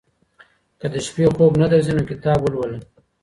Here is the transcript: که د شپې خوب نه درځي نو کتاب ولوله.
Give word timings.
که 0.79 0.87
د 0.93 0.95
شپې 1.05 1.25
خوب 1.35 1.53
نه 1.61 1.67
درځي 1.71 1.91
نو 1.97 2.03
کتاب 2.09 2.39
ولوله. 2.41 2.79